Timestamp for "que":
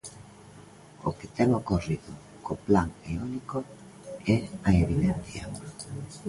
1.17-1.27